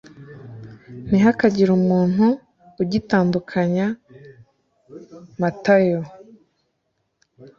ntihakagire 1.07 1.71
umuntu 1.79 2.25
ugitandukanya 2.81 3.85
Matayo 5.39 5.99